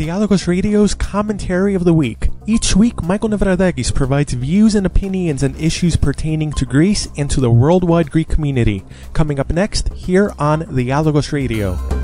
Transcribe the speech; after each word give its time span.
Dialogos 0.00 0.48
Radio's 0.48 0.94
Commentary 0.94 1.74
of 1.74 1.84
the 1.84 1.92
Week. 1.92 2.30
Each 2.46 2.74
week, 2.74 3.02
Michael 3.02 3.28
Nevradakis 3.28 3.94
provides 3.94 4.32
views 4.32 4.74
and 4.74 4.86
opinions 4.86 5.44
on 5.44 5.54
issues 5.56 5.96
pertaining 5.96 6.52
to 6.52 6.64
Greece 6.64 7.06
and 7.18 7.30
to 7.30 7.38
the 7.38 7.50
worldwide 7.50 8.10
Greek 8.10 8.28
community. 8.28 8.82
Coming 9.12 9.38
up 9.38 9.52
next, 9.52 9.92
here 9.92 10.32
on 10.38 10.60
Dialogos 10.74 11.32
Radio. 11.32 11.99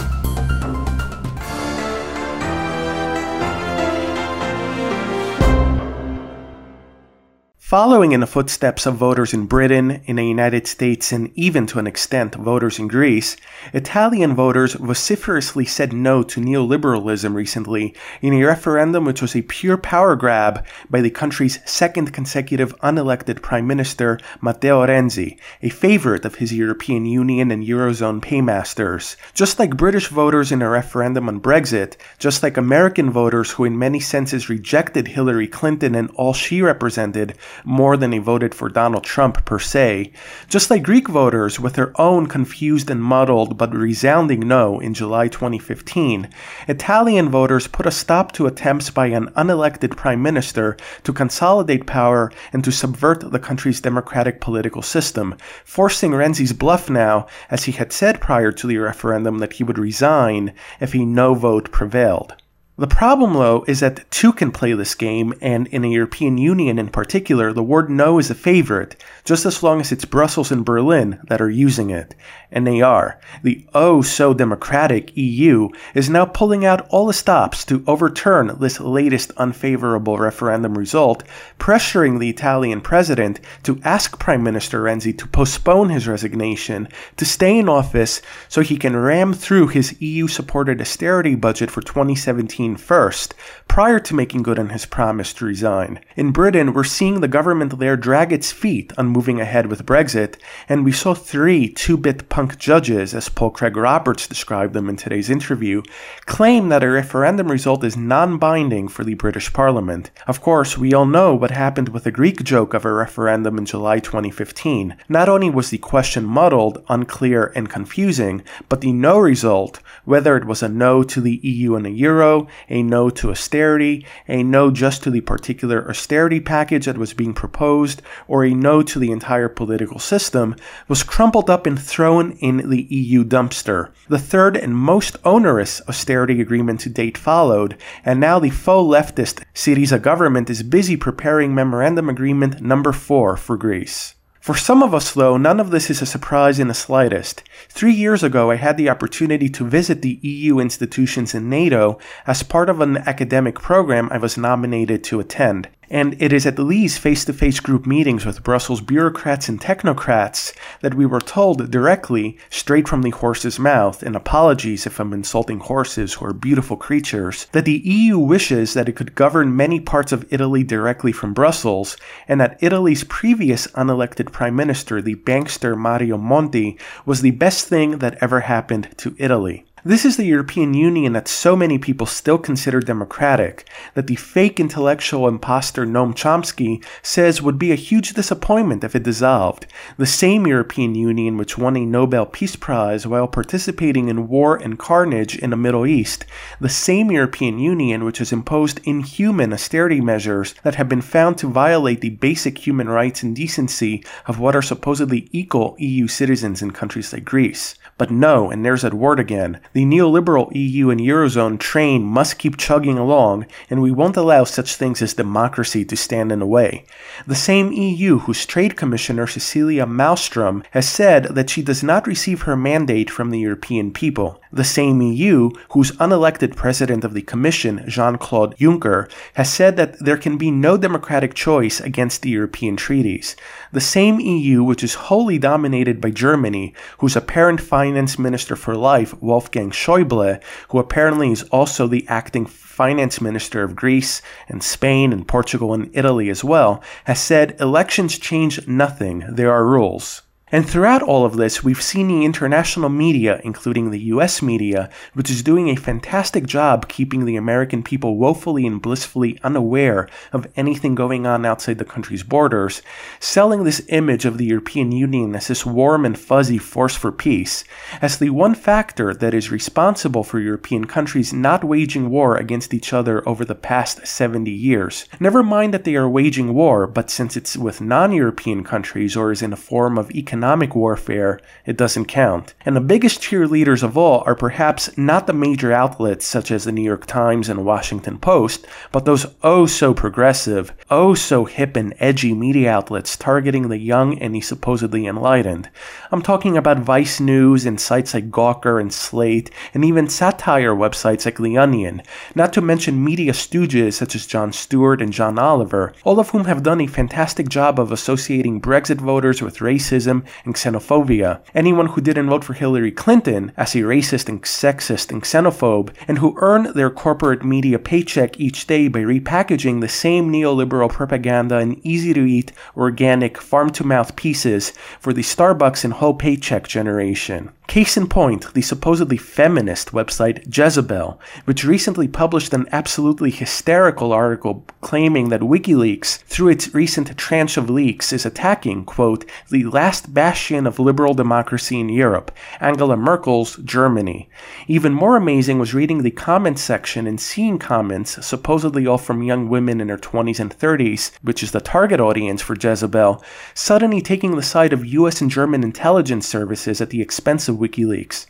Following 7.66 8.12
in 8.12 8.20
the 8.20 8.28
footsteps 8.28 8.86
of 8.86 8.94
voters 8.94 9.34
in 9.34 9.46
Britain, 9.46 10.00
in 10.04 10.14
the 10.14 10.24
United 10.24 10.68
States, 10.68 11.10
and 11.10 11.32
even 11.34 11.66
to 11.66 11.80
an 11.80 11.86
extent 11.88 12.36
voters 12.36 12.78
in 12.78 12.86
Greece, 12.86 13.36
Italian 13.72 14.36
voters 14.36 14.74
vociferously 14.74 15.64
said 15.64 15.92
no 15.92 16.22
to 16.22 16.40
neoliberalism 16.40 17.34
recently 17.34 17.92
in 18.22 18.34
a 18.34 18.44
referendum 18.44 19.04
which 19.04 19.20
was 19.20 19.34
a 19.34 19.42
pure 19.42 19.76
power 19.76 20.14
grab 20.14 20.64
by 20.88 21.00
the 21.00 21.10
country's 21.10 21.58
second 21.68 22.12
consecutive 22.12 22.72
unelected 22.82 23.42
Prime 23.42 23.66
Minister, 23.66 24.20
Matteo 24.40 24.86
Renzi, 24.86 25.36
a 25.60 25.68
favorite 25.68 26.24
of 26.24 26.36
his 26.36 26.52
European 26.52 27.04
Union 27.04 27.50
and 27.50 27.66
Eurozone 27.66 28.22
paymasters. 28.22 29.16
Just 29.34 29.58
like 29.58 29.76
British 29.76 30.06
voters 30.06 30.52
in 30.52 30.62
a 30.62 30.70
referendum 30.70 31.28
on 31.28 31.40
Brexit, 31.40 31.96
just 32.20 32.44
like 32.44 32.56
American 32.56 33.10
voters 33.10 33.50
who 33.50 33.64
in 33.64 33.76
many 33.76 33.98
senses 33.98 34.48
rejected 34.48 35.08
Hillary 35.08 35.48
Clinton 35.48 35.96
and 35.96 36.10
all 36.14 36.32
she 36.32 36.62
represented, 36.62 37.36
more 37.64 37.96
than 37.96 38.10
they 38.10 38.18
voted 38.18 38.54
for 38.54 38.68
Donald 38.68 39.04
Trump 39.04 39.44
per 39.44 39.58
se, 39.58 40.12
just 40.48 40.70
like 40.70 40.82
Greek 40.82 41.08
voters 41.08 41.58
with 41.58 41.74
their 41.74 41.92
own 42.00 42.26
confused 42.26 42.90
and 42.90 43.02
muddled 43.02 43.56
but 43.56 43.74
resounding 43.74 44.40
no 44.40 44.80
in 44.80 44.94
July 44.94 45.28
2015, 45.28 46.28
Italian 46.68 47.28
voters 47.28 47.66
put 47.66 47.86
a 47.86 47.90
stop 47.90 48.32
to 48.32 48.46
attempts 48.46 48.90
by 48.90 49.06
an 49.06 49.28
unelected 49.36 49.96
prime 49.96 50.22
minister 50.22 50.76
to 51.02 51.12
consolidate 51.12 51.86
power 51.86 52.30
and 52.52 52.62
to 52.64 52.72
subvert 52.72 53.30
the 53.30 53.38
country's 53.38 53.80
democratic 53.80 54.40
political 54.40 54.82
system, 54.82 55.36
forcing 55.64 56.12
Renzi's 56.12 56.52
bluff 56.52 56.90
now, 56.90 57.26
as 57.50 57.64
he 57.64 57.72
had 57.72 57.92
said 57.92 58.20
prior 58.20 58.52
to 58.52 58.66
the 58.66 58.78
referendum 58.78 59.38
that 59.38 59.54
he 59.54 59.64
would 59.64 59.78
resign 59.78 60.52
if 60.80 60.94
a 60.94 61.04
no 61.04 61.34
vote 61.34 61.70
prevailed. 61.70 62.34
The 62.78 62.86
problem, 62.86 63.32
though, 63.32 63.64
is 63.66 63.80
that 63.80 64.04
two 64.10 64.34
can 64.34 64.52
play 64.52 64.74
this 64.74 64.94
game, 64.94 65.32
and 65.40 65.66
in 65.68 65.80
the 65.80 65.90
European 65.92 66.36
Union 66.36 66.78
in 66.78 66.88
particular, 66.88 67.50
the 67.50 67.62
word 67.62 67.88
no 67.88 68.18
is 68.18 68.30
a 68.30 68.34
favorite, 68.34 69.02
just 69.24 69.46
as 69.46 69.62
long 69.62 69.80
as 69.80 69.92
it's 69.92 70.04
Brussels 70.04 70.52
and 70.52 70.62
Berlin 70.62 71.18
that 71.28 71.40
are 71.40 71.48
using 71.48 71.88
it. 71.88 72.14
And 72.52 72.66
they 72.66 72.82
are. 72.82 73.18
The 73.42 73.66
oh 73.72 74.02
so 74.02 74.34
democratic 74.34 75.16
EU 75.16 75.70
is 75.94 76.10
now 76.10 76.26
pulling 76.26 76.66
out 76.66 76.86
all 76.90 77.06
the 77.06 77.14
stops 77.14 77.64
to 77.64 77.82
overturn 77.86 78.54
this 78.60 78.78
latest 78.78 79.32
unfavorable 79.38 80.18
referendum 80.18 80.76
result, 80.76 81.24
pressuring 81.58 82.20
the 82.20 82.28
Italian 82.28 82.82
president 82.82 83.40
to 83.62 83.80
ask 83.84 84.18
Prime 84.18 84.42
Minister 84.42 84.82
Renzi 84.82 85.16
to 85.16 85.26
postpone 85.26 85.88
his 85.88 86.06
resignation, 86.06 86.88
to 87.16 87.24
stay 87.24 87.58
in 87.58 87.70
office 87.70 88.20
so 88.50 88.60
he 88.60 88.76
can 88.76 88.94
ram 88.94 89.32
through 89.32 89.68
his 89.68 89.98
EU 90.02 90.28
supported 90.28 90.78
austerity 90.78 91.34
budget 91.34 91.70
for 91.70 91.80
2017 91.80 92.65
first, 92.74 93.34
prior 93.68 94.00
to 94.00 94.14
making 94.14 94.42
good 94.42 94.58
on 94.58 94.70
his 94.70 94.86
promise 94.86 95.32
to 95.34 95.44
resign. 95.44 96.00
In 96.16 96.32
Britain, 96.32 96.72
we're 96.72 96.82
seeing 96.82 97.20
the 97.20 97.28
government 97.28 97.78
there 97.78 97.96
drag 97.96 98.32
its 98.32 98.50
feet 98.50 98.92
on 98.96 99.06
moving 99.06 99.40
ahead 99.40 99.66
with 99.66 99.86
Brexit, 99.86 100.36
and 100.68 100.84
we 100.84 100.90
saw 100.90 101.14
three 101.14 101.68
two 101.68 101.96
bit 101.96 102.28
punk 102.28 102.58
judges, 102.58 103.14
as 103.14 103.28
Paul 103.28 103.50
Craig 103.50 103.76
Roberts 103.76 104.26
described 104.26 104.72
them 104.72 104.88
in 104.88 104.96
today's 104.96 105.30
interview, 105.30 105.82
claim 106.24 106.70
that 106.70 106.82
a 106.82 106.90
referendum 106.90 107.50
result 107.50 107.84
is 107.84 107.96
non 107.96 108.38
binding 108.38 108.88
for 108.88 109.04
the 109.04 109.14
British 109.14 109.52
Parliament. 109.52 110.10
Of 110.26 110.40
course, 110.40 110.78
we 110.78 110.94
all 110.94 111.06
know 111.06 111.34
what 111.34 111.50
happened 111.50 111.90
with 111.90 112.04
the 112.04 112.10
Greek 112.10 112.42
joke 112.42 112.72
of 112.74 112.84
a 112.84 112.92
referendum 112.92 113.58
in 113.58 113.66
July 113.66 113.98
2015. 113.98 114.96
Not 115.08 115.28
only 115.28 115.50
was 115.50 115.70
the 115.70 115.78
question 115.78 116.24
muddled, 116.24 116.82
unclear, 116.88 117.52
and 117.54 117.68
confusing, 117.68 118.42
but 118.68 118.80
the 118.80 118.92
no 118.92 119.18
result, 119.18 119.80
whether 120.04 120.36
it 120.36 120.46
was 120.46 120.62
a 120.62 120.68
no 120.68 121.02
to 121.02 121.20
the 121.20 121.40
EU 121.42 121.74
and 121.74 121.84
the 121.84 121.90
euro, 121.90 122.48
a 122.68 122.82
no 122.82 123.10
to 123.10 123.30
austerity, 123.30 124.04
a 124.26 124.42
no 124.42 124.70
just 124.70 125.02
to 125.04 125.10
the 125.10 125.20
particular 125.20 125.88
austerity 125.88 126.40
package 126.40 126.86
that 126.86 126.98
was 126.98 127.14
being 127.14 127.34
proposed, 127.34 128.02
or 128.26 128.44
a 128.44 128.54
no 128.54 128.82
to 128.82 128.98
the 128.98 129.12
entire 129.12 129.48
political 129.48 129.98
system, 129.98 130.56
was 130.88 131.02
crumpled 131.02 131.48
up 131.48 131.66
and 131.66 131.80
thrown 131.80 132.32
in 132.40 132.68
the 132.68 132.82
EU 132.90 133.24
dumpster. 133.24 133.90
The 134.08 134.18
third 134.18 134.56
and 134.56 134.76
most 134.76 135.16
onerous 135.24 135.80
austerity 135.88 136.40
agreement 136.40 136.80
to 136.80 136.88
date 136.88 137.16
followed, 137.16 137.76
and 138.04 138.18
now 138.18 138.38
the 138.38 138.50
faux 138.50 138.92
leftist 138.92 139.44
Syriza 139.54 140.02
government 140.02 140.50
is 140.50 140.62
busy 140.62 140.96
preparing 140.96 141.54
Memorandum 141.54 142.08
Agreement 142.08 142.60
number 142.60 142.92
4 142.92 143.36
for 143.36 143.56
Greece. 143.56 144.15
For 144.46 144.54
some 144.54 144.80
of 144.80 144.94
us, 144.94 145.12
though, 145.12 145.36
none 145.36 145.58
of 145.58 145.72
this 145.72 145.90
is 145.90 146.00
a 146.00 146.06
surprise 146.06 146.60
in 146.60 146.68
the 146.68 146.72
slightest. 146.72 147.42
Three 147.68 147.92
years 147.92 148.22
ago, 148.22 148.52
I 148.52 148.54
had 148.54 148.76
the 148.76 148.88
opportunity 148.88 149.48
to 149.48 149.64
visit 149.64 150.02
the 150.02 150.20
EU 150.22 150.60
institutions 150.60 151.34
in 151.34 151.50
NATO 151.50 151.98
as 152.28 152.44
part 152.44 152.70
of 152.70 152.80
an 152.80 152.98
academic 152.98 153.56
program 153.58 154.08
I 154.12 154.18
was 154.18 154.38
nominated 154.38 155.02
to 155.02 155.18
attend. 155.18 155.68
And 155.88 156.20
it 156.20 156.32
is 156.32 156.46
at 156.46 156.56
these 156.56 156.98
face 156.98 157.24
to 157.26 157.32
face 157.32 157.60
group 157.60 157.86
meetings 157.86 158.26
with 158.26 158.42
Brussels 158.42 158.80
bureaucrats 158.80 159.48
and 159.48 159.60
technocrats 159.60 160.52
that 160.80 160.94
we 160.94 161.06
were 161.06 161.20
told 161.20 161.70
directly, 161.70 162.38
straight 162.50 162.88
from 162.88 163.02
the 163.02 163.10
horse's 163.10 163.58
mouth, 163.58 164.02
and 164.02 164.16
apologies 164.16 164.86
if 164.86 164.98
I'm 164.98 165.12
insulting 165.12 165.60
horses 165.60 166.14
who 166.14 166.26
are 166.26 166.32
beautiful 166.32 166.76
creatures, 166.76 167.46
that 167.52 167.64
the 167.64 167.78
EU 167.78 168.18
wishes 168.18 168.74
that 168.74 168.88
it 168.88 168.96
could 168.96 169.14
govern 169.14 169.56
many 169.56 169.78
parts 169.78 170.12
of 170.12 170.26
Italy 170.32 170.64
directly 170.64 171.12
from 171.12 171.34
Brussels, 171.34 171.96
and 172.26 172.40
that 172.40 172.58
Italy's 172.60 173.04
previous 173.04 173.66
unelected 173.68 174.32
prime 174.32 174.56
minister, 174.56 175.00
the 175.00 175.14
bankster 175.14 175.76
Mario 175.76 176.16
Monti, 176.18 176.78
was 177.04 177.20
the 177.20 177.30
best 177.30 177.68
thing 177.68 177.98
that 177.98 178.18
ever 178.20 178.40
happened 178.40 178.88
to 178.96 179.14
Italy. 179.18 179.64
This 179.86 180.04
is 180.04 180.16
the 180.16 180.24
European 180.24 180.74
Union 180.74 181.12
that 181.12 181.28
so 181.28 181.54
many 181.54 181.78
people 181.78 182.08
still 182.08 182.38
consider 182.38 182.80
democratic, 182.80 183.70
that 183.94 184.08
the 184.08 184.16
fake 184.16 184.58
intellectual 184.58 185.28
impostor 185.28 185.86
Noam 185.86 186.12
Chomsky 186.12 186.84
says 187.02 187.40
would 187.40 187.56
be 187.56 187.70
a 187.70 187.76
huge 187.76 188.12
disappointment 188.12 188.82
if 188.82 188.96
it 188.96 189.04
dissolved. 189.04 189.66
The 189.96 190.04
same 190.04 190.44
European 190.44 190.96
Union 190.96 191.36
which 191.36 191.56
won 191.56 191.76
a 191.76 191.86
Nobel 191.86 192.26
Peace 192.26 192.56
Prize 192.56 193.06
while 193.06 193.28
participating 193.28 194.08
in 194.08 194.26
war 194.26 194.56
and 194.56 194.76
carnage 194.76 195.38
in 195.38 195.50
the 195.50 195.56
Middle 195.56 195.86
East. 195.86 196.26
The 196.60 196.68
same 196.68 197.12
European 197.12 197.60
Union 197.60 198.04
which 198.04 198.18
has 198.18 198.32
imposed 198.32 198.80
inhuman 198.82 199.52
austerity 199.52 200.00
measures 200.00 200.56
that 200.64 200.74
have 200.74 200.88
been 200.88 201.00
found 201.00 201.38
to 201.38 201.46
violate 201.46 202.00
the 202.00 202.10
basic 202.10 202.66
human 202.66 202.88
rights 202.88 203.22
and 203.22 203.36
decency 203.36 204.04
of 204.26 204.40
what 204.40 204.56
are 204.56 204.62
supposedly 204.62 205.28
equal 205.30 205.76
EU 205.78 206.08
citizens 206.08 206.60
in 206.60 206.72
countries 206.72 207.12
like 207.12 207.24
Greece. 207.24 207.76
But 207.98 208.10
no, 208.10 208.50
and 208.50 208.64
there's 208.64 208.82
that 208.82 208.92
word 208.92 209.20
again. 209.20 209.60
The 209.76 209.84
neoliberal 209.84 210.48
EU 210.54 210.88
and 210.88 210.98
Eurozone 210.98 211.60
train 211.60 212.02
must 212.02 212.38
keep 212.38 212.56
chugging 212.56 212.96
along, 212.96 213.44
and 213.68 213.82
we 213.82 213.90
won't 213.90 214.16
allow 214.16 214.44
such 214.44 214.74
things 214.74 215.02
as 215.02 215.12
democracy 215.12 215.84
to 215.84 215.96
stand 215.98 216.32
in 216.32 216.38
the 216.38 216.46
way. 216.46 216.86
The 217.26 217.34
same 217.34 217.72
EU 217.72 218.20
whose 218.20 218.46
Trade 218.46 218.74
Commissioner 218.78 219.26
Cecilia 219.26 219.84
Malmström 219.84 220.64
has 220.70 220.88
said 220.88 221.24
that 221.24 221.50
she 221.50 221.60
does 221.60 221.82
not 221.82 222.06
receive 222.06 222.40
her 222.44 222.56
mandate 222.56 223.10
from 223.10 223.28
the 223.28 223.40
European 223.40 223.92
people. 223.92 224.40
The 224.56 224.64
same 224.64 225.02
EU 225.02 225.50
whose 225.72 225.92
unelected 225.98 226.56
president 226.56 227.04
of 227.04 227.12
the 227.12 227.20
Commission, 227.20 227.84
Jean 227.86 228.16
Claude 228.16 228.56
Juncker, 228.56 229.06
has 229.34 229.52
said 229.52 229.76
that 229.76 229.98
there 230.02 230.16
can 230.16 230.38
be 230.38 230.50
no 230.50 230.78
democratic 230.78 231.34
choice 231.34 231.78
against 231.78 232.22
the 232.22 232.30
European 232.30 232.74
treaties. 232.74 233.36
The 233.72 233.82
same 233.82 234.18
EU 234.18 234.64
which 234.64 234.82
is 234.82 234.94
wholly 234.94 235.36
dominated 235.36 236.00
by 236.00 236.08
Germany, 236.08 236.72
whose 237.00 237.16
apparent 237.16 237.60
finance 237.60 238.18
minister 238.18 238.56
for 238.56 238.74
life, 238.74 239.12
Wolfgang 239.20 239.72
Schäuble, 239.72 240.42
who 240.70 240.78
apparently 240.78 241.30
is 241.30 241.42
also 241.52 241.86
the 241.86 242.08
acting 242.08 242.46
finance 242.46 243.20
minister 243.20 243.62
of 243.62 243.76
Greece 243.76 244.22
and 244.48 244.62
Spain 244.62 245.12
and 245.12 245.28
Portugal 245.28 245.74
and 245.74 245.90
Italy 245.92 246.30
as 246.30 246.42
well, 246.42 246.82
has 247.04 247.20
said 247.20 247.60
elections 247.60 248.18
change 248.18 248.66
nothing, 248.66 249.22
there 249.28 249.52
are 249.52 249.66
rules. 249.66 250.22
And 250.52 250.68
throughout 250.68 251.02
all 251.02 251.24
of 251.24 251.36
this, 251.36 251.64
we've 251.64 251.82
seen 251.82 252.06
the 252.06 252.24
international 252.24 252.88
media, 252.88 253.40
including 253.42 253.90
the 253.90 253.98
US 254.14 254.40
media, 254.40 254.88
which 255.12 255.28
is 255.28 255.42
doing 255.42 255.68
a 255.68 255.74
fantastic 255.74 256.46
job 256.46 256.86
keeping 256.86 257.24
the 257.24 257.34
American 257.34 257.82
people 257.82 258.16
woefully 258.16 258.64
and 258.64 258.80
blissfully 258.80 259.40
unaware 259.42 260.08
of 260.32 260.46
anything 260.54 260.94
going 260.94 261.26
on 261.26 261.44
outside 261.44 261.78
the 261.78 261.84
country's 261.84 262.22
borders, 262.22 262.80
selling 263.18 263.64
this 263.64 263.84
image 263.88 264.24
of 264.24 264.38
the 264.38 264.44
European 264.44 264.92
Union 264.92 265.34
as 265.34 265.48
this 265.48 265.66
warm 265.66 266.04
and 266.04 266.16
fuzzy 266.16 266.58
force 266.58 266.94
for 266.94 267.10
peace, 267.10 267.64
as 268.00 268.18
the 268.18 268.30
one 268.30 268.54
factor 268.54 269.12
that 269.12 269.34
is 269.34 269.50
responsible 269.50 270.22
for 270.22 270.38
European 270.38 270.84
countries 270.84 271.32
not 271.32 271.64
waging 271.64 272.08
war 272.08 272.36
against 272.36 272.72
each 272.72 272.92
other 272.92 273.28
over 273.28 273.44
the 273.44 273.56
past 273.56 274.06
70 274.06 274.48
years. 274.52 275.06
Never 275.18 275.42
mind 275.42 275.74
that 275.74 275.82
they 275.82 275.96
are 275.96 276.08
waging 276.08 276.54
war, 276.54 276.86
but 276.86 277.10
since 277.10 277.36
it's 277.36 277.56
with 277.56 277.80
non 277.80 278.12
European 278.12 278.62
countries 278.62 279.16
or 279.16 279.32
is 279.32 279.42
in 279.42 279.52
a 279.52 279.56
form 279.56 279.98
of 279.98 280.08
economic 280.12 280.35
economic 280.36 280.74
warfare, 280.74 281.40
it 281.64 281.78
doesn't 281.78 282.04
count. 282.04 282.52
And 282.66 282.76
the 282.76 282.80
biggest 282.82 283.22
cheerleaders 283.22 283.82
of 283.82 283.96
all 283.96 284.22
are 284.26 284.34
perhaps 284.34 284.94
not 284.98 285.26
the 285.26 285.32
major 285.32 285.72
outlets 285.72 286.26
such 286.26 286.50
as 286.50 286.64
the 286.64 286.72
New 286.72 286.82
York 286.82 287.06
Times 287.06 287.48
and 287.48 287.64
Washington 287.64 288.18
Post, 288.18 288.66
but 288.92 289.06
those 289.06 289.24
oh 289.42 289.64
so 289.64 289.94
progressive, 289.94 290.74
oh 290.90 291.14
so 291.14 291.46
hip 291.46 291.74
and 291.74 291.94
edgy 292.00 292.34
media 292.34 292.70
outlets 292.70 293.16
targeting 293.16 293.70
the 293.70 293.78
young 293.78 294.18
and 294.18 294.34
the 294.34 294.42
supposedly 294.42 295.06
enlightened. 295.06 295.70
I'm 296.12 296.20
talking 296.20 296.58
about 296.58 296.80
Vice 296.80 297.18
News 297.18 297.64
and 297.64 297.80
sites 297.80 298.12
like 298.12 298.30
Gawker 298.30 298.78
and 298.78 298.92
Slate, 298.92 299.50
and 299.72 299.86
even 299.86 300.06
satire 300.10 300.74
websites 300.74 301.24
like 301.24 301.38
The 301.38 301.56
Onion, 301.56 302.02
not 302.34 302.52
to 302.52 302.60
mention 302.60 303.02
media 303.02 303.32
stooges 303.32 303.94
such 303.94 304.14
as 304.14 304.26
Jon 304.26 304.52
Stewart 304.52 305.00
and 305.00 305.14
John 305.14 305.38
Oliver, 305.38 305.94
all 306.04 306.20
of 306.20 306.30
whom 306.30 306.44
have 306.44 306.62
done 306.62 306.82
a 306.82 306.86
fantastic 306.86 307.48
job 307.48 307.80
of 307.80 307.90
associating 307.90 308.60
Brexit 308.60 309.00
voters 309.00 309.40
with 309.40 309.58
racism 309.58 310.25
and 310.44 310.54
xenophobia. 310.54 311.40
Anyone 311.54 311.86
who 311.86 312.00
didn't 312.00 312.30
vote 312.30 312.44
for 312.44 312.54
Hillary 312.54 312.92
Clinton 312.92 313.52
as 313.56 313.74
a 313.74 313.78
racist 313.78 314.28
and 314.28 314.42
sexist 314.42 315.10
and 315.10 315.22
xenophobe, 315.22 315.94
and 316.08 316.18
who 316.18 316.36
earn 316.38 316.72
their 316.72 316.90
corporate 316.90 317.44
media 317.44 317.78
paycheck 317.78 318.38
each 318.38 318.66
day 318.66 318.88
by 318.88 319.00
repackaging 319.00 319.80
the 319.80 319.88
same 319.88 320.30
neoliberal 320.32 320.90
propaganda 320.90 321.58
in 321.58 321.80
easy 321.86 322.12
to 322.14 322.24
eat, 322.24 322.52
organic, 322.76 323.38
farm 323.38 323.70
to 323.70 323.84
mouth 323.84 324.16
pieces 324.16 324.72
for 325.00 325.12
the 325.12 325.22
Starbucks 325.22 325.84
and 325.84 325.94
whole 325.94 326.14
paycheck 326.14 326.66
generation. 326.66 327.50
Case 327.66 327.96
in 327.96 328.06
point, 328.08 328.54
the 328.54 328.62
supposedly 328.62 329.16
feminist 329.16 329.90
website 329.90 330.56
Jezebel, 330.56 331.20
which 331.46 331.64
recently 331.64 332.06
published 332.06 332.54
an 332.54 332.68
absolutely 332.70 333.30
hysterical 333.30 334.12
article 334.12 334.64
claiming 334.80 335.30
that 335.30 335.40
WikiLeaks, 335.40 336.18
through 336.18 336.50
its 336.50 336.72
recent 336.74 337.18
tranche 337.18 337.56
of 337.56 337.68
leaks, 337.68 338.12
is 338.12 338.24
attacking, 338.24 338.84
quote, 338.84 339.24
the 339.50 339.64
last 339.64 340.14
bastion 340.16 340.66
of 340.66 340.78
liberal 340.78 341.12
democracy 341.12 341.78
in 341.78 341.90
Europe, 341.90 342.32
Angela 342.58 342.96
Merkel's 342.96 343.56
Germany. 343.56 344.30
Even 344.66 344.94
more 344.94 345.14
amazing 345.14 345.58
was 345.58 345.74
reading 345.74 346.02
the 346.02 346.10
comment 346.10 346.58
section 346.58 347.06
and 347.06 347.20
seeing 347.20 347.58
comments, 347.58 348.24
supposedly 348.26 348.86
all 348.86 348.96
from 348.96 349.22
young 349.22 349.50
women 349.50 349.78
in 349.78 349.88
their 349.88 349.98
20s 349.98 350.40
and 350.40 350.58
30s, 350.58 351.10
which 351.20 351.42
is 351.42 351.52
the 351.52 351.60
target 351.60 352.00
audience 352.00 352.40
for 352.40 352.56
Jezebel, 352.56 353.22
suddenly 353.52 354.00
taking 354.00 354.36
the 354.36 354.42
side 354.42 354.72
of 354.72 354.86
US 354.86 355.20
and 355.20 355.30
German 355.30 355.62
intelligence 355.62 356.26
services 356.26 356.80
at 356.80 356.88
the 356.88 357.02
expense 357.02 357.46
of 357.46 357.56
WikiLeaks. 357.56 358.24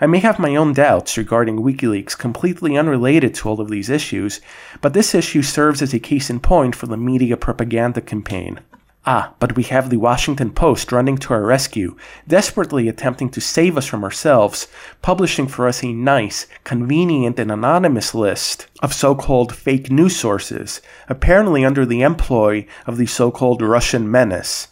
I 0.00 0.06
may 0.06 0.20
have 0.20 0.38
my 0.38 0.56
own 0.56 0.72
doubts 0.72 1.18
regarding 1.18 1.58
WikiLeaks 1.58 2.16
completely 2.16 2.78
unrelated 2.78 3.34
to 3.34 3.50
all 3.50 3.60
of 3.60 3.68
these 3.68 3.90
issues, 3.90 4.40
but 4.80 4.94
this 4.94 5.14
issue 5.14 5.42
serves 5.42 5.82
as 5.82 5.92
a 5.92 5.98
case 5.98 6.30
in 6.30 6.40
point 6.40 6.74
for 6.74 6.86
the 6.86 6.96
media 6.96 7.36
propaganda 7.36 8.00
campaign. 8.00 8.60
Ah, 9.08 9.34
but 9.38 9.54
we 9.54 9.62
have 9.62 9.88
the 9.88 9.98
Washington 9.98 10.50
Post 10.50 10.90
running 10.90 11.16
to 11.18 11.32
our 11.32 11.42
rescue, 11.42 11.96
desperately 12.26 12.88
attempting 12.88 13.30
to 13.30 13.40
save 13.40 13.78
us 13.78 13.86
from 13.86 14.02
ourselves, 14.02 14.66
publishing 15.00 15.46
for 15.46 15.68
us 15.68 15.84
a 15.84 15.92
nice, 15.92 16.48
convenient, 16.64 17.38
and 17.38 17.52
anonymous 17.52 18.16
list 18.16 18.66
of 18.82 18.92
so 18.92 19.14
called 19.14 19.54
fake 19.54 19.92
news 19.92 20.16
sources, 20.16 20.80
apparently 21.08 21.64
under 21.64 21.86
the 21.86 22.02
employ 22.02 22.66
of 22.84 22.96
the 22.96 23.06
so 23.06 23.30
called 23.30 23.62
Russian 23.62 24.10
menace. 24.10 24.66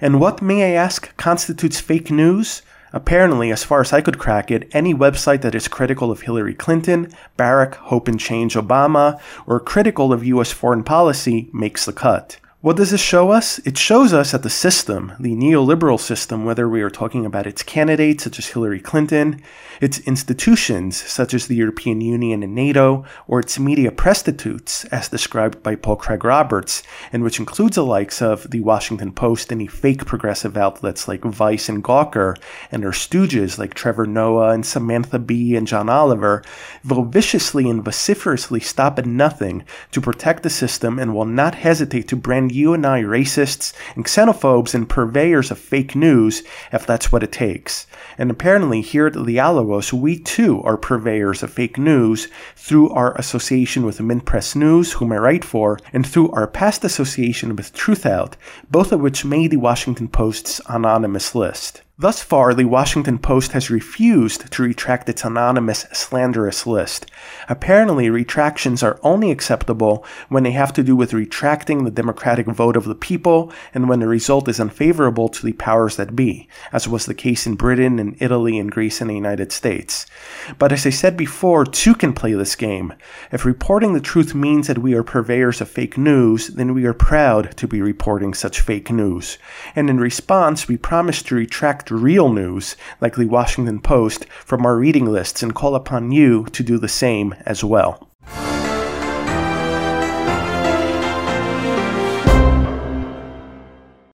And 0.00 0.18
what, 0.18 0.42
may 0.42 0.74
I 0.74 0.76
ask, 0.76 1.16
constitutes 1.16 1.78
fake 1.78 2.10
news? 2.10 2.62
Apparently, 2.92 3.52
as 3.52 3.62
far 3.62 3.82
as 3.82 3.92
I 3.92 4.00
could 4.00 4.18
crack 4.18 4.50
it, 4.50 4.68
any 4.72 4.94
website 4.94 5.42
that 5.42 5.54
is 5.54 5.68
critical 5.68 6.10
of 6.10 6.22
Hillary 6.22 6.54
Clinton, 6.54 7.12
Barack, 7.38 7.74
Hope 7.74 8.08
and 8.08 8.18
Change 8.18 8.54
Obama, 8.54 9.20
or 9.46 9.60
critical 9.60 10.12
of 10.12 10.24
US 10.24 10.50
foreign 10.50 10.82
policy 10.82 11.48
makes 11.52 11.84
the 11.84 11.92
cut. 11.92 12.38
What 12.66 12.78
does 12.78 12.90
this 12.90 13.00
show 13.00 13.30
us? 13.30 13.60
It 13.60 13.78
shows 13.78 14.12
us 14.12 14.32
that 14.32 14.42
the 14.42 14.50
system, 14.50 15.12
the 15.20 15.36
neoliberal 15.36 16.00
system, 16.00 16.44
whether 16.44 16.68
we 16.68 16.82
are 16.82 16.90
talking 16.90 17.24
about 17.24 17.46
its 17.46 17.62
candidates 17.62 18.24
such 18.24 18.40
as 18.40 18.46
Hillary 18.48 18.80
Clinton, 18.80 19.40
its 19.80 20.00
institutions 20.00 20.96
such 20.96 21.32
as 21.32 21.46
the 21.46 21.54
European 21.54 22.00
Union 22.00 22.42
and 22.42 22.56
NATO, 22.56 23.04
or 23.28 23.38
its 23.38 23.56
media 23.56 23.92
prostitutes, 23.92 24.84
as 24.86 25.08
described 25.08 25.62
by 25.62 25.76
Paul 25.76 25.94
Craig 25.94 26.24
Roberts, 26.24 26.82
and 27.12 27.22
which 27.22 27.38
includes 27.38 27.76
the 27.76 27.84
likes 27.84 28.20
of 28.20 28.50
the 28.50 28.62
Washington 28.62 29.12
Post 29.12 29.52
and 29.52 29.60
the 29.60 29.68
fake 29.68 30.04
progressive 30.04 30.56
outlets 30.56 31.06
like 31.06 31.22
Vice 31.22 31.68
and 31.68 31.84
Gawker, 31.84 32.36
and 32.72 32.82
their 32.82 32.90
stooges 32.90 33.58
like 33.58 33.74
Trevor 33.74 34.06
Noah 34.06 34.50
and 34.50 34.66
Samantha 34.66 35.20
Bee 35.20 35.54
and 35.54 35.68
John 35.68 35.88
Oliver, 35.88 36.42
will 36.84 37.04
viciously 37.04 37.70
and 37.70 37.84
vociferously 37.84 38.58
stop 38.58 38.98
at 38.98 39.06
nothing 39.06 39.64
to 39.92 40.00
protect 40.00 40.42
the 40.42 40.50
system 40.50 40.98
and 40.98 41.14
will 41.14 41.24
not 41.24 41.54
hesitate 41.54 42.08
to 42.08 42.16
brand 42.16 42.55
you 42.56 42.72
and 42.74 42.84
I 42.84 43.02
racists 43.02 43.72
and 43.94 44.04
xenophobes 44.04 44.74
and 44.74 44.88
purveyors 44.88 45.50
of 45.50 45.58
fake 45.58 45.94
news 45.94 46.42
if 46.72 46.86
that's 46.86 47.12
what 47.12 47.22
it 47.22 47.30
takes. 47.30 47.86
And 48.18 48.30
apparently, 48.30 48.80
here 48.80 49.06
at 49.06 49.12
Dialogos, 49.12 49.92
we 49.92 50.18
too 50.18 50.62
are 50.62 50.76
purveyors 50.76 51.42
of 51.42 51.52
fake 51.52 51.78
news 51.78 52.28
through 52.56 52.90
our 52.90 53.14
association 53.16 53.84
with 53.84 54.00
Mint 54.00 54.24
Press 54.24 54.56
News, 54.56 54.94
whom 54.94 55.12
I 55.12 55.18
write 55.18 55.44
for, 55.44 55.78
and 55.92 56.06
through 56.06 56.30
our 56.32 56.46
past 56.46 56.82
association 56.82 57.54
with 57.54 57.74
Truthout, 57.74 58.32
both 58.70 58.90
of 58.90 59.00
which 59.00 59.24
made 59.24 59.50
the 59.50 59.58
Washington 59.58 60.08
Post's 60.08 60.60
anonymous 60.68 61.34
list. 61.34 61.82
Thus 61.98 62.22
far, 62.22 62.52
the 62.52 62.66
Washington 62.66 63.18
Post 63.18 63.52
has 63.52 63.70
refused 63.70 64.52
to 64.52 64.62
retract 64.62 65.08
its 65.08 65.24
anonymous 65.24 65.86
slanderous 65.94 66.66
list. 66.66 67.10
Apparently, 67.48 68.10
retractions 68.10 68.82
are 68.82 69.00
only 69.02 69.30
acceptable 69.30 70.04
when 70.28 70.42
they 70.42 70.50
have 70.50 70.74
to 70.74 70.82
do 70.82 70.94
with 70.94 71.14
retracting 71.14 71.84
the 71.84 71.90
democratic 71.90 72.48
vote 72.48 72.76
of 72.76 72.84
the 72.84 72.94
people 72.94 73.50
and 73.72 73.88
when 73.88 74.00
the 74.00 74.06
result 74.06 74.46
is 74.46 74.60
unfavorable 74.60 75.30
to 75.30 75.46
the 75.46 75.54
powers 75.54 75.96
that 75.96 76.14
be, 76.14 76.50
as 76.70 76.86
was 76.86 77.06
the 77.06 77.14
case 77.14 77.46
in 77.46 77.54
Britain 77.54 77.98
and 77.98 78.14
Italy 78.20 78.58
and 78.58 78.70
Greece 78.70 79.00
and 79.00 79.08
the 79.08 79.14
United 79.14 79.50
States. 79.50 80.04
But 80.58 80.72
as 80.72 80.84
I 80.84 80.90
said 80.90 81.16
before, 81.16 81.64
two 81.64 81.94
can 81.94 82.12
play 82.12 82.34
this 82.34 82.56
game. 82.56 82.92
If 83.32 83.46
reporting 83.46 83.94
the 83.94 84.00
truth 84.02 84.34
means 84.34 84.66
that 84.66 84.78
we 84.78 84.92
are 84.92 85.02
purveyors 85.02 85.62
of 85.62 85.70
fake 85.70 85.96
news, 85.96 86.48
then 86.48 86.74
we 86.74 86.84
are 86.84 86.92
proud 86.92 87.56
to 87.56 87.66
be 87.66 87.80
reporting 87.80 88.34
such 88.34 88.60
fake 88.60 88.90
news. 88.90 89.38
And 89.74 89.88
in 89.88 89.98
response, 89.98 90.68
we 90.68 90.76
promise 90.76 91.22
to 91.22 91.34
retract 91.34 91.85
real 91.90 92.32
news, 92.32 92.76
like 93.00 93.16
the 93.16 93.26
Washington 93.26 93.80
Post, 93.80 94.26
from 94.44 94.64
our 94.64 94.76
reading 94.76 95.06
lists 95.06 95.42
and 95.42 95.54
call 95.54 95.74
upon 95.74 96.12
you 96.12 96.44
to 96.46 96.62
do 96.62 96.78
the 96.78 96.88
same 96.88 97.34
as 97.44 97.62
well. 97.62 98.10